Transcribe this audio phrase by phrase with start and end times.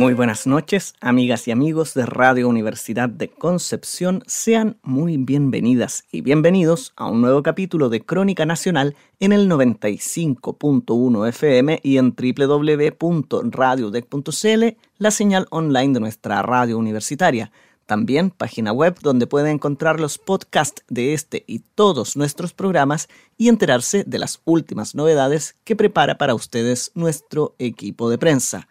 [0.00, 4.22] Muy buenas noches, amigas y amigos de Radio Universidad de Concepción.
[4.26, 11.28] Sean muy bienvenidas y bienvenidos a un nuevo capítulo de Crónica Nacional en el 95.1
[11.28, 17.52] FM y en www.radiodec.cl, la señal online de nuestra radio universitaria.
[17.84, 23.48] También página web donde puede encontrar los podcasts de este y todos nuestros programas y
[23.48, 28.66] enterarse de las últimas novedades que prepara para ustedes nuestro equipo de prensa.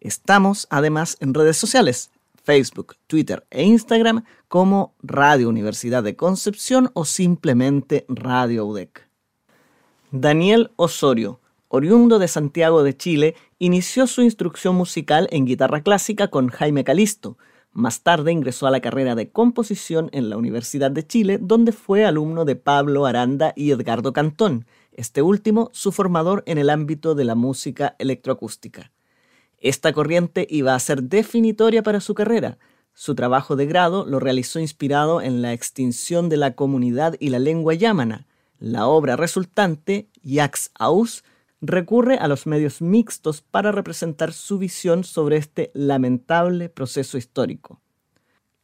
[0.00, 2.10] Estamos además en redes sociales,
[2.42, 9.06] Facebook, Twitter e Instagram como Radio Universidad de Concepción o simplemente Radio UDEC.
[10.10, 16.48] Daniel Osorio, oriundo de Santiago de Chile, inició su instrucción musical en guitarra clásica con
[16.48, 17.36] Jaime Calisto.
[17.72, 22.06] Más tarde ingresó a la carrera de composición en la Universidad de Chile, donde fue
[22.06, 27.24] alumno de Pablo Aranda y Edgardo Cantón, este último su formador en el ámbito de
[27.24, 28.90] la música electroacústica.
[29.60, 32.58] Esta corriente iba a ser definitoria para su carrera.
[32.94, 37.38] Su trabajo de grado lo realizó inspirado en la extinción de la comunidad y la
[37.38, 38.26] lengua yámana.
[38.58, 41.24] La obra resultante, Yax Aus,
[41.60, 47.80] recurre a los medios mixtos para representar su visión sobre este lamentable proceso histórico.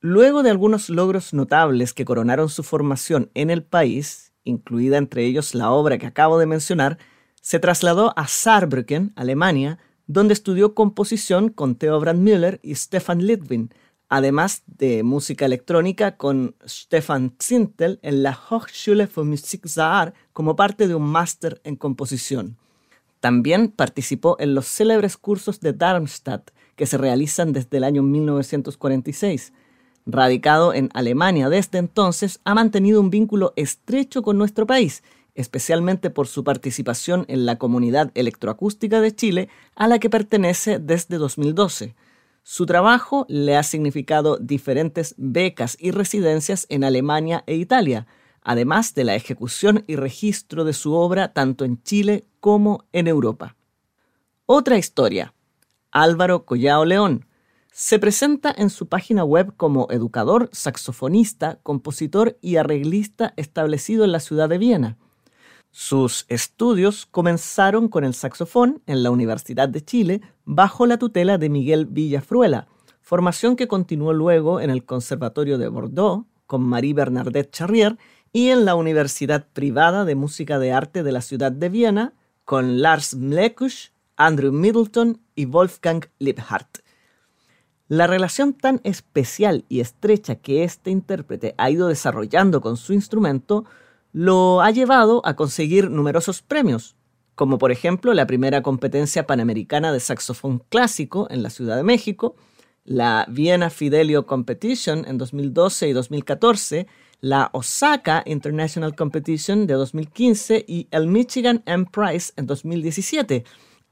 [0.01, 5.55] Luego de algunos logros notables que coronaron su formación en el país, incluida entre ellos
[5.55, 6.99] la obra que acabo de mencionar,
[7.43, 13.71] se trasladó a Saarbrücken, Alemania, donde estudió composición con Theo Brandmüller y Stefan Litwin,
[14.09, 20.87] además de música electrónica con Stefan Zintel en la Hochschule für Musik Saar como parte
[20.87, 22.57] de un máster en composición.
[23.21, 29.53] También participó en los célebres cursos de Darmstadt que se realizan desde el año 1946.
[30.05, 35.03] Radicado en Alemania desde entonces, ha mantenido un vínculo estrecho con nuestro país
[35.37, 41.19] especialmente por su participación en la Comunidad Electroacústica de Chile, a la que pertenece desde
[41.19, 41.95] 2012.
[42.43, 48.07] Su trabajo le ha significado diferentes becas y residencias en Alemania e Italia,
[48.43, 53.57] además de la ejecución y registro de su obra tanto en Chile como en Europa.
[54.47, 55.35] Otra historia.
[55.91, 57.27] Álvaro Collao León.
[57.73, 64.21] Se presenta en su página web como educador, saxofonista, compositor y arreglista establecido en la
[64.21, 64.99] ciudad de Viena.
[65.79, 71.51] Sus estudios comenzaron con el saxofón en la Universidad de Chile bajo la tutela de
[71.51, 72.67] Miguel Villafruela,
[73.03, 77.99] formación que continuó luego en el Conservatorio de Bordeaux con Marie Bernadette Charrier
[78.33, 82.15] y en la Universidad Privada de Música de Arte de la ciudad de Viena
[82.47, 86.79] con Lars Mlekusch, Andrew Middleton y Wolfgang Liebhardt.
[87.89, 93.67] La relación tan especial y estrecha que este intérprete ha ido desarrollando con su instrumento
[94.17, 96.97] lo ha llevado a conseguir numerosos premios,
[97.35, 102.35] como por ejemplo la primera competencia panamericana de saxofón clásico en la Ciudad de México,
[102.85, 106.87] la Vienna Fidelio Competition en 2012 y 2014,
[107.21, 113.45] la Osaka International Competition de 2015 y el Michigan M Prize en 2017.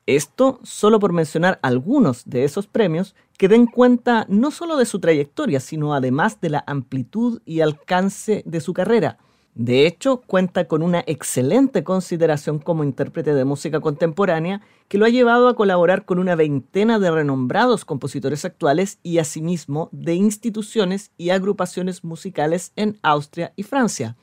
[0.06, 5.00] Esto solo por mencionar algunos de esos premios que den cuenta no solo de su
[5.00, 9.18] trayectoria, sino además de la amplitud y alcance de su carrera.
[9.54, 15.10] De hecho, cuenta con una excelente consideración como intérprete de música contemporánea que lo ha
[15.10, 21.30] llevado a colaborar con una veintena de renombrados compositores actuales y asimismo de instituciones y
[21.30, 24.16] agrupaciones musicales en Austria y Francia,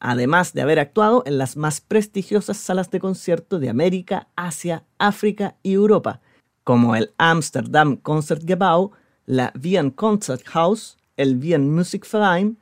[0.00, 5.54] además de haber actuado en las más prestigiosas salas de concierto de América, Asia, África
[5.62, 6.20] y Europa,
[6.64, 8.90] como el Amsterdam Concertgebouw,
[9.24, 12.58] la Wien Concerthaus, el Wien Musikverein,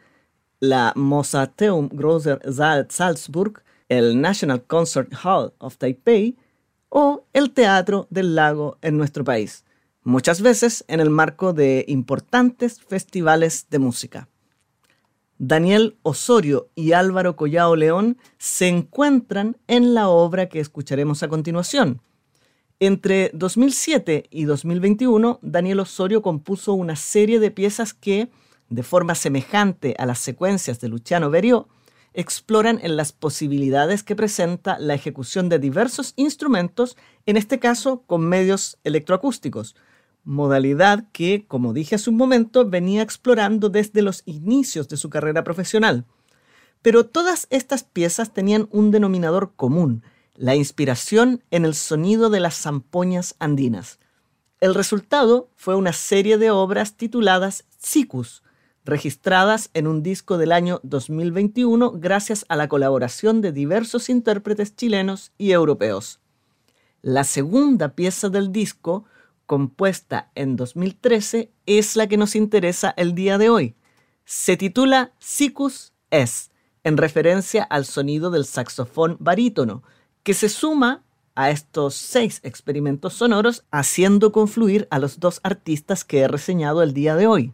[0.63, 2.41] la Mozarteum Großer
[2.89, 6.37] Salzburg, el National Concert Hall of Taipei
[6.89, 9.65] o el Teatro del Lago en nuestro país,
[10.05, 14.29] muchas veces en el marco de importantes festivales de música.
[15.37, 22.01] Daniel Osorio y Álvaro Collao León se encuentran en la obra que escucharemos a continuación.
[22.79, 28.31] Entre 2007 y 2021, Daniel Osorio compuso una serie de piezas que,
[28.73, 31.69] de forma semejante a las secuencias de Luciano Berio,
[32.15, 36.97] exploran en las posibilidades que presenta la ejecución de diversos instrumentos,
[37.27, 39.77] en este caso con medios electroacústicos.
[40.25, 45.43] modalidad que, como dije hace un momento, venía explorando desde los inicios de su carrera
[45.43, 46.05] profesional.
[46.81, 50.05] Pero todas estas piezas tenían un denominador común,
[50.37, 53.99] la inspiración en el sonido de las zampoñas andinas.
[54.61, 58.45] El resultado fue una serie de obras tituladas Sicus,
[58.85, 65.33] registradas en un disco del año 2021 gracias a la colaboración de diversos intérpretes chilenos
[65.39, 66.21] y europeos.
[67.01, 69.05] La segunda pieza del disco,
[69.47, 73.75] compuesta en 2013, es la que nos interesa el día de hoy.
[74.25, 76.51] Se titula Sicus S,
[76.85, 79.83] en referencia al sonido del saxofón barítono,
[80.23, 81.03] que se suma
[81.35, 86.93] a estos seis experimentos sonoros, haciendo confluir a los dos artistas que he reseñado el
[86.93, 87.53] día de hoy.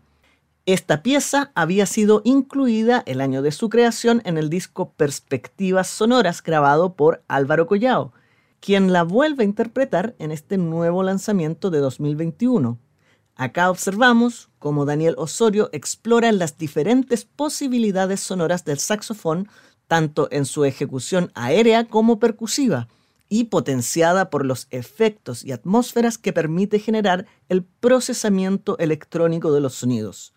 [0.69, 6.43] Esta pieza había sido incluida el año de su creación en el disco Perspectivas Sonoras
[6.43, 8.13] grabado por Álvaro Collao,
[8.61, 12.79] quien la vuelve a interpretar en este nuevo lanzamiento de 2021.
[13.35, 19.49] Acá observamos cómo Daniel Osorio explora las diferentes posibilidades sonoras del saxofón,
[19.87, 22.89] tanto en su ejecución aérea como percusiva,
[23.31, 29.73] y potenciada por los efectos y atmósferas que permite generar el procesamiento electrónico de los
[29.73, 30.35] sonidos.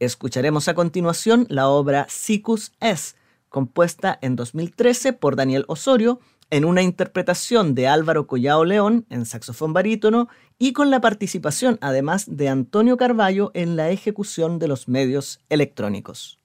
[0.00, 3.16] Escucharemos a continuación la obra Sicus S,
[3.50, 9.74] compuesta en 2013 por Daniel Osorio, en una interpretación de Álvaro Collao León en saxofón
[9.74, 15.40] barítono y con la participación además de Antonio Carballo en la ejecución de los medios
[15.50, 16.39] electrónicos.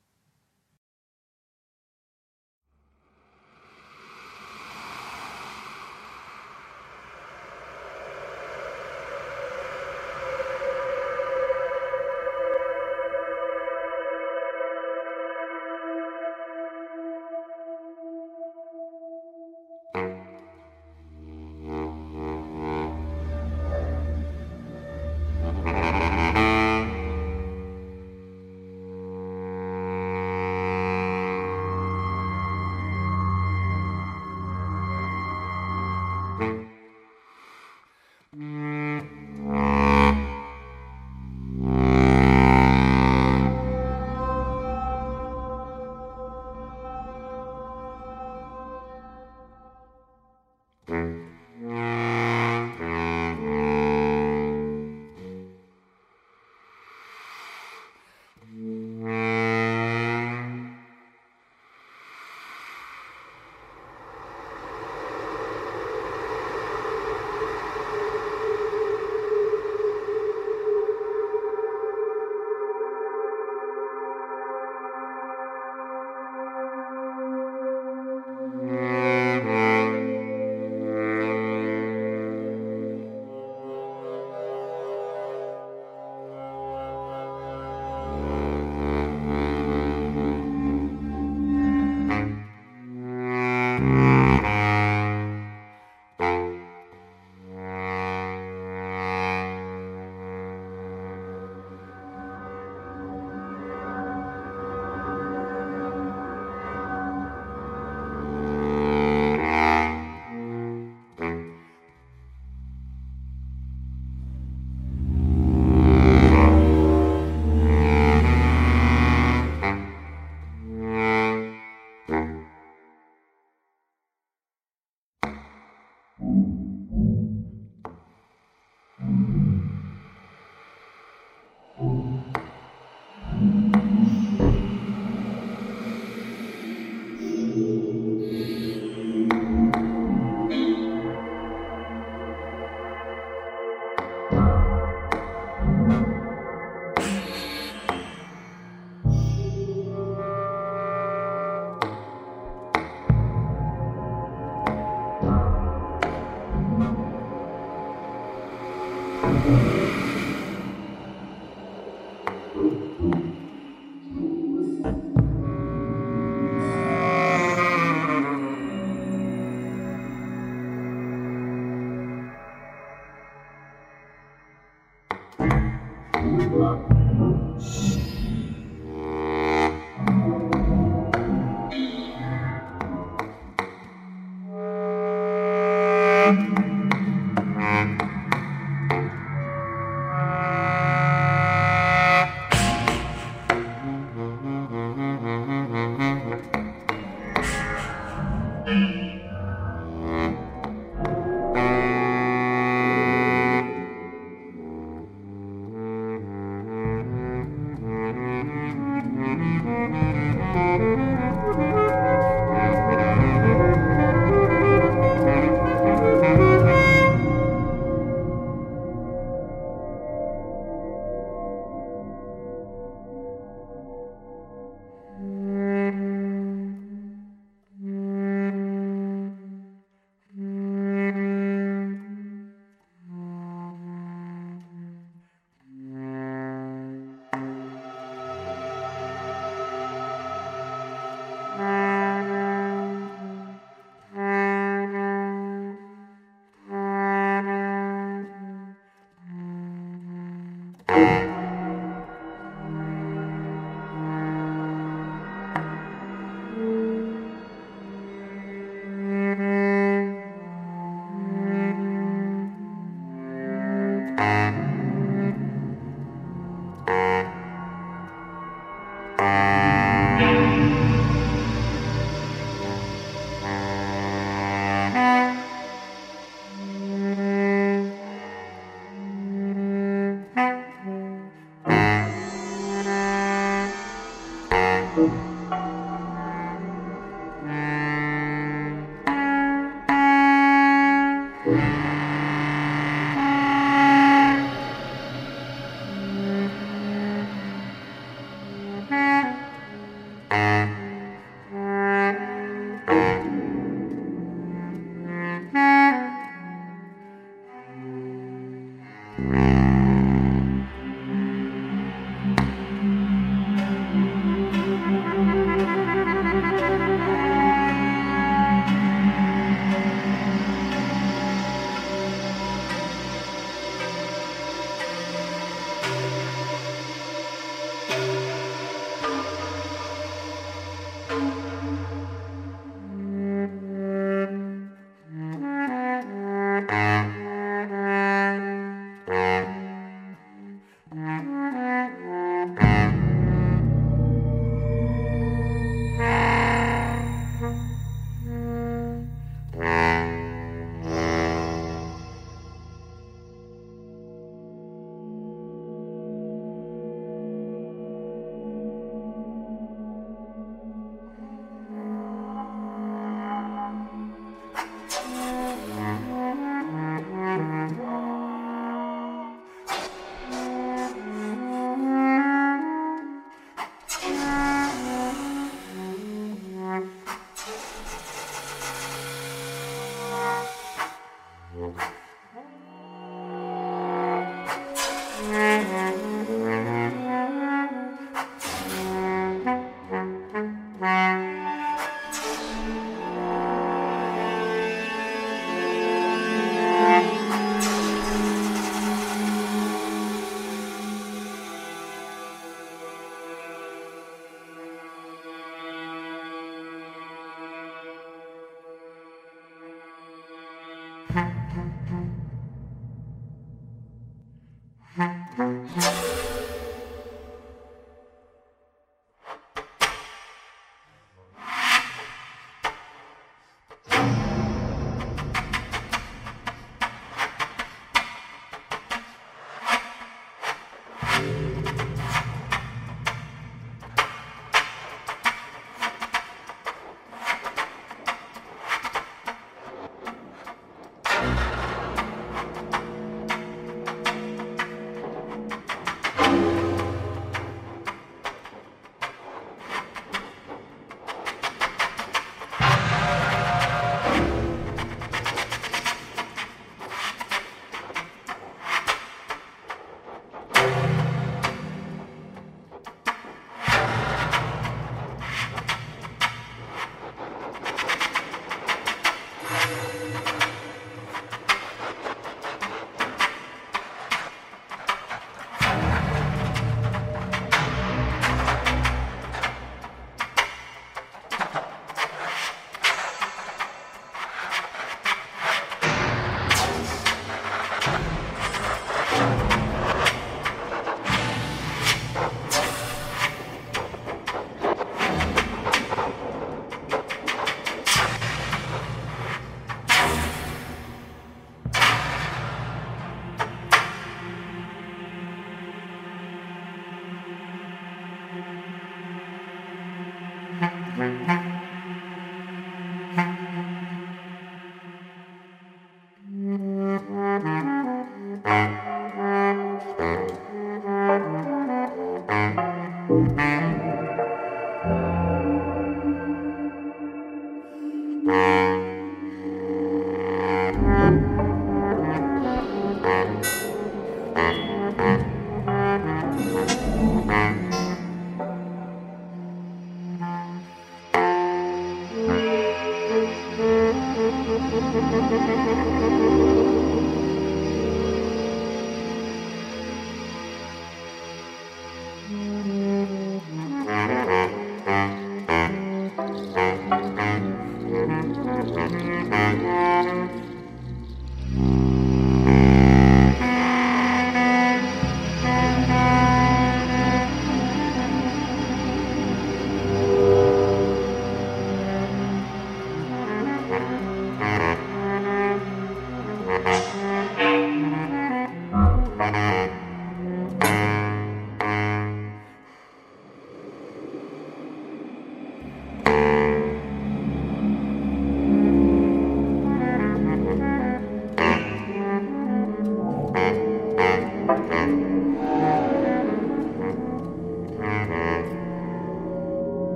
[176.35, 178.05] Música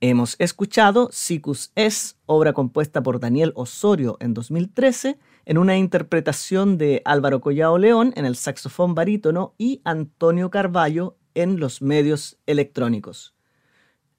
[0.00, 7.02] Hemos escuchado Sicus Es, obra compuesta por Daniel Osorio en 2013, en una interpretación de
[7.04, 13.34] Álvaro Collao León en el saxofón barítono y Antonio Carballo en los medios electrónicos.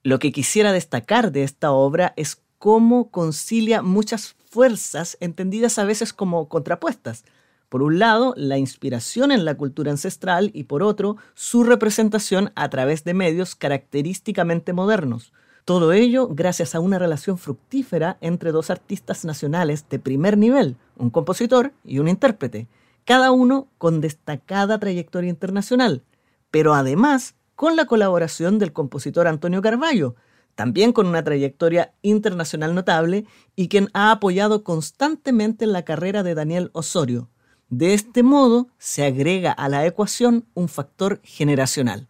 [0.03, 6.11] Lo que quisiera destacar de esta obra es cómo concilia muchas fuerzas entendidas a veces
[6.11, 7.23] como contrapuestas.
[7.69, 12.69] Por un lado, la inspiración en la cultura ancestral y por otro, su representación a
[12.69, 15.31] través de medios característicamente modernos
[15.65, 21.09] todo ello gracias a una relación fructífera entre dos artistas nacionales de primer nivel, un
[21.09, 22.67] compositor y un intérprete,
[23.05, 26.03] cada uno con destacada trayectoria internacional,
[26.51, 30.15] pero además con la colaboración del compositor Antonio Carballo,
[30.55, 36.69] también con una trayectoria internacional notable y quien ha apoyado constantemente la carrera de Daniel
[36.73, 37.29] Osorio.
[37.69, 42.08] De este modo se agrega a la ecuación un factor generacional.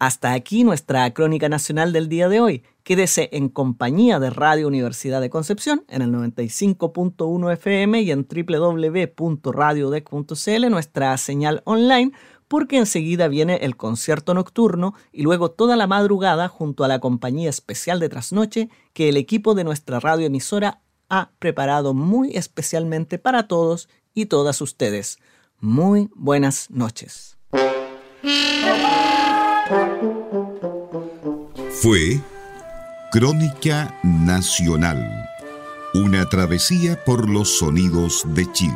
[0.00, 2.62] Hasta aquí nuestra crónica nacional del día de hoy.
[2.84, 10.70] Quédese en compañía de Radio Universidad de Concepción en el 95.1 FM y en www.radiodec.cl,
[10.70, 12.12] nuestra señal online,
[12.48, 17.50] porque enseguida viene el concierto nocturno y luego toda la madrugada junto a la compañía
[17.50, 23.90] especial de trasnoche que el equipo de nuestra radioemisora ha preparado muy especialmente para todos
[24.14, 25.18] y todas ustedes.
[25.58, 27.36] Muy buenas noches.
[31.82, 32.20] Fue
[33.10, 35.26] Crónica Nacional,
[35.94, 38.74] una travesía por los sonidos de Chile.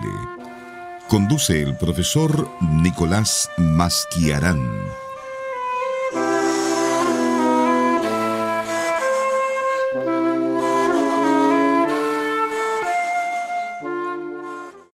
[1.09, 4.59] Conduce el profesor Nicolás Masquiarán.